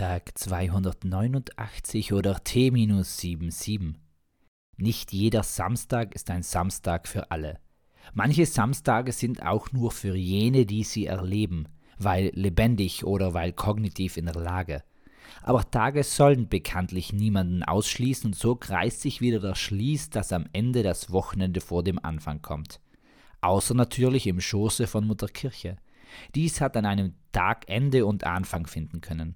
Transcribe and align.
Tag 0.00 0.38
289 0.38 2.14
oder 2.14 2.42
T-77. 2.42 3.96
Nicht 4.78 5.12
jeder 5.12 5.42
Samstag 5.42 6.14
ist 6.14 6.30
ein 6.30 6.42
Samstag 6.42 7.06
für 7.06 7.30
alle. 7.30 7.58
Manche 8.14 8.46
Samstage 8.46 9.12
sind 9.12 9.42
auch 9.42 9.72
nur 9.72 9.90
für 9.90 10.16
jene, 10.16 10.64
die 10.64 10.84
sie 10.84 11.04
erleben, 11.04 11.68
weil 11.98 12.30
lebendig 12.32 13.04
oder 13.04 13.34
weil 13.34 13.52
kognitiv 13.52 14.16
in 14.16 14.24
der 14.24 14.36
Lage. 14.36 14.82
Aber 15.42 15.70
Tage 15.70 16.02
sollen 16.02 16.48
bekanntlich 16.48 17.12
niemanden 17.12 17.62
ausschließen 17.62 18.28
und 18.28 18.34
so 18.34 18.54
kreist 18.54 19.02
sich 19.02 19.20
wieder 19.20 19.40
der 19.40 19.54
Schließ, 19.54 20.08
dass 20.08 20.32
am 20.32 20.46
Ende 20.54 20.82
das 20.82 21.12
Wochenende 21.12 21.60
vor 21.60 21.84
dem 21.84 22.02
Anfang 22.02 22.40
kommt. 22.40 22.80
Außer 23.42 23.74
natürlich 23.74 24.26
im 24.26 24.40
Schoße 24.40 24.86
von 24.86 25.06
Mutter 25.06 25.28
Kirche. 25.28 25.76
Dies 26.34 26.62
hat 26.62 26.74
an 26.78 26.86
einem 26.86 27.12
Tag 27.32 27.68
Ende 27.68 28.06
und 28.06 28.24
Anfang 28.24 28.66
finden 28.66 29.02
können 29.02 29.34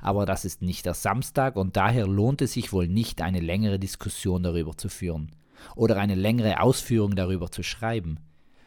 aber 0.00 0.26
das 0.26 0.44
ist 0.44 0.62
nicht 0.62 0.86
der 0.86 0.94
Samstag 0.94 1.56
und 1.56 1.76
daher 1.76 2.06
lohnt 2.06 2.42
es 2.42 2.52
sich 2.52 2.72
wohl 2.72 2.88
nicht, 2.88 3.22
eine 3.22 3.40
längere 3.40 3.78
Diskussion 3.78 4.42
darüber 4.42 4.76
zu 4.76 4.88
führen 4.88 5.30
oder 5.76 5.96
eine 5.98 6.14
längere 6.14 6.60
Ausführung 6.60 7.14
darüber 7.14 7.50
zu 7.50 7.62
schreiben. 7.62 8.18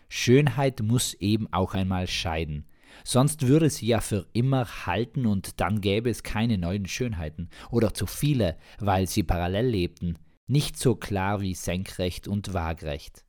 Schönheit 0.07 0.81
muss 0.81 1.13
eben 1.15 1.51
auch 1.51 1.73
einmal 1.73 2.07
scheiden. 2.07 2.65
Sonst 3.03 3.47
würde 3.47 3.69
sie 3.69 3.87
ja 3.87 3.99
für 3.99 4.25
immer 4.33 4.85
halten 4.85 5.25
und 5.25 5.59
dann 5.59 5.81
gäbe 5.81 6.09
es 6.09 6.23
keine 6.23 6.57
neuen 6.57 6.85
Schönheiten 6.85 7.49
oder 7.69 7.93
zu 7.93 8.05
viele, 8.05 8.57
weil 8.79 9.07
sie 9.07 9.23
parallel 9.23 9.67
lebten, 9.67 10.17
nicht 10.47 10.77
so 10.77 10.95
klar 10.95 11.41
wie 11.41 11.55
senkrecht 11.55 12.27
und 12.27 12.53
waagrecht. 12.53 13.25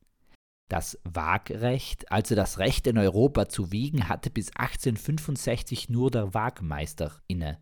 Das 0.69 0.99
Waagrecht, 1.03 2.11
also 2.11 2.35
das 2.35 2.59
Recht 2.59 2.87
in 2.87 2.97
Europa 2.97 3.47
zu 3.47 3.71
wiegen, 3.71 4.09
hatte 4.09 4.29
bis 4.29 4.49
1865 4.55 5.89
nur 5.89 6.11
der 6.11 6.33
Waagmeister 6.33 7.13
inne. 7.27 7.57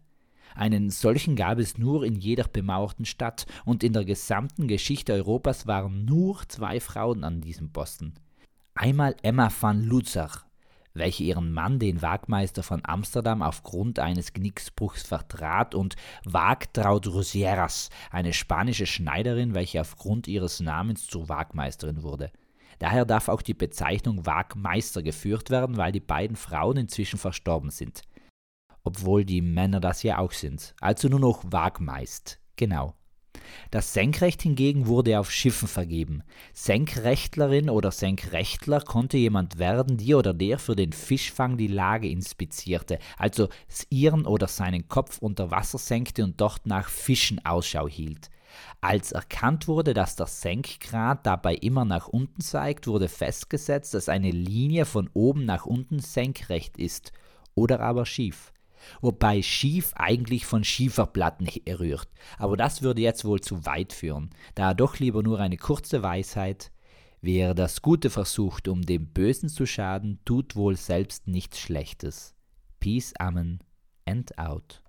Einen 0.53 0.89
solchen 0.89 1.35
gab 1.35 1.59
es 1.59 1.77
nur 1.77 2.05
in 2.05 2.15
jeder 2.15 2.45
bemauerten 2.45 3.05
Stadt, 3.05 3.45
und 3.65 3.83
in 3.83 3.93
der 3.93 4.05
gesamten 4.05 4.67
Geschichte 4.67 5.13
Europas 5.13 5.67
waren 5.67 6.05
nur 6.05 6.41
zwei 6.47 6.79
Frauen 6.79 7.23
an 7.23 7.41
diesem 7.41 7.71
Posten. 7.71 8.13
Einmal 8.73 9.15
Emma 9.21 9.49
van 9.59 9.83
Luzach, 9.83 10.45
welche 10.93 11.23
ihren 11.23 11.51
Mann, 11.51 11.79
den 11.79 12.01
Wagmeister 12.01 12.63
von 12.63 12.81
Amsterdam, 12.83 13.41
aufgrund 13.41 13.99
eines 13.99 14.31
Knicksbruchs 14.33 15.03
vertrat, 15.03 15.75
und 15.75 15.95
Wagtraud 16.23 17.07
Rosieras, 17.07 17.89
eine 18.09 18.31
spanische 18.31 18.85
Schneiderin, 18.85 19.55
welche 19.55 19.81
aufgrund 19.81 20.27
ihres 20.27 20.61
Namens 20.61 21.07
zur 21.07 21.27
Wagmeisterin 21.27 22.01
wurde. 22.01 22.31
Daher 22.79 23.05
darf 23.05 23.29
auch 23.29 23.41
die 23.41 23.53
Bezeichnung 23.53 24.25
Wagmeister 24.25 25.01
geführt 25.03 25.49
werden, 25.49 25.77
weil 25.77 25.91
die 25.91 26.01
beiden 26.01 26.35
Frauen 26.35 26.77
inzwischen 26.77 27.19
verstorben 27.19 27.71
sind 27.71 28.03
obwohl 28.85 29.25
die 29.25 29.41
Männer 29.41 29.81
das 29.81 30.03
ja 30.03 30.19
auch 30.19 30.31
sind. 30.31 30.73
Also 30.79 31.09
nur 31.09 31.19
noch 31.19 31.43
Wagmeist. 31.43 32.39
Genau. 32.55 32.93
Das 33.71 33.93
Senkrecht 33.93 34.41
hingegen 34.41 34.87
wurde 34.87 35.19
auf 35.19 35.31
Schiffen 35.31 35.67
vergeben. 35.67 36.23
Senkrechtlerin 36.53 37.69
oder 37.69 37.91
Senkrechtler 37.91 38.79
konnte 38.81 39.17
jemand 39.17 39.57
werden, 39.57 39.97
die 39.97 40.15
oder 40.15 40.33
der 40.33 40.57
für 40.59 40.75
den 40.75 40.93
Fischfang 40.93 41.57
die 41.57 41.67
Lage 41.67 42.07
inspizierte, 42.09 42.99
also 43.17 43.49
ihren 43.89 44.25
oder 44.25 44.47
seinen 44.47 44.87
Kopf 44.87 45.17
unter 45.19 45.51
Wasser 45.51 45.77
senkte 45.77 46.23
und 46.23 46.39
dort 46.39 46.65
nach 46.65 46.89
Fischen 46.89 47.43
Ausschau 47.45 47.87
hielt. 47.87 48.29
Als 48.79 49.11
erkannt 49.11 49.67
wurde, 49.67 49.93
dass 49.93 50.15
der 50.15 50.27
Senkgrad 50.27 51.25
dabei 51.25 51.55
immer 51.55 51.83
nach 51.83 52.07
unten 52.07 52.41
zeigt, 52.41 52.87
wurde 52.87 53.09
festgesetzt, 53.09 53.93
dass 53.93 54.07
eine 54.07 54.31
Linie 54.31 54.85
von 54.85 55.09
oben 55.13 55.43
nach 55.43 55.65
unten 55.65 55.99
senkrecht 55.99 56.77
ist 56.77 57.11
oder 57.53 57.81
aber 57.81 58.05
schief 58.05 58.53
wobei 59.01 59.41
schief 59.41 59.93
eigentlich 59.95 60.45
von 60.45 60.63
Schieferplatten 60.63 61.47
herrührt. 61.47 62.09
Aber 62.37 62.57
das 62.57 62.81
würde 62.81 63.01
jetzt 63.01 63.25
wohl 63.25 63.41
zu 63.41 63.65
weit 63.65 63.93
führen, 63.93 64.29
daher 64.55 64.75
doch 64.75 64.99
lieber 64.99 65.23
nur 65.23 65.39
eine 65.39 65.57
kurze 65.57 66.03
Weisheit. 66.03 66.71
Wer 67.21 67.53
das 67.53 67.81
Gute 67.81 68.09
versucht, 68.09 68.67
um 68.67 68.83
dem 68.83 69.07
Bösen 69.07 69.49
zu 69.49 69.65
schaden, 69.65 70.19
tut 70.25 70.55
wohl 70.55 70.75
selbst 70.77 71.27
nichts 71.27 71.59
Schlechtes. 71.59 72.35
Peace, 72.79 73.13
Amen 73.17 73.59
and 74.05 74.37
out. 74.37 74.84